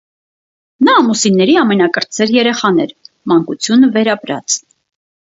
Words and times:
Նա 0.87 0.93
ամուսինների 1.01 1.57
ամենակրտսեր 1.63 2.33
երեխան 2.37 2.79
էր՝ 2.87 2.95
մանկությունը 3.33 3.91
վերապրած։ 3.99 4.57